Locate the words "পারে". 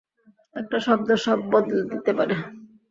2.17-2.35